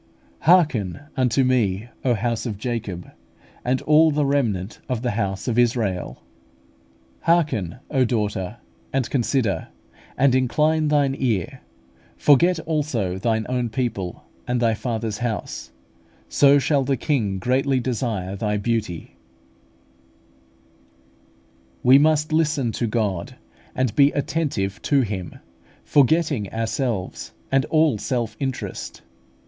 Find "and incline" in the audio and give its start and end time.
10.17-10.87